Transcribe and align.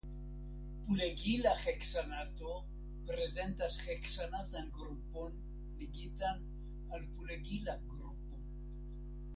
Pulegila 0.85 1.51
heksanato 1.65 2.53
prezentas 3.11 3.71
heksanatan 3.89 4.73
grupon 4.81 5.37
ligitan 5.85 6.43
al 6.97 7.05
pulegila 7.19 7.77
grupo. 7.95 8.43